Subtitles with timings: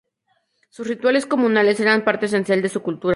[0.71, 3.09] Sus rituales comunales eran parte esencial de su cultura.